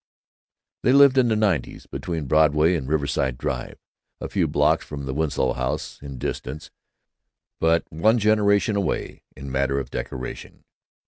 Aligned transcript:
They 0.81 0.93
lived 0.93 1.19
in 1.19 1.27
the 1.27 1.35
Nineties, 1.35 1.85
between 1.85 2.25
Broadway 2.25 2.73
and 2.73 2.87
Riverside 2.87 3.37
Drive; 3.37 3.77
a 4.19 4.29
few 4.29 4.47
blocks 4.47 4.83
from 4.83 5.05
the 5.05 5.13
Winslow 5.13 5.53
house 5.53 5.99
in 6.01 6.17
distance, 6.17 6.71
but 7.59 7.83
one 7.91 8.17
generation 8.17 8.75
away 8.75 9.21
in 9.37 9.45
the 9.45 9.51
matter 9.51 9.77
of 9.79 9.91
decoration. 9.91 10.65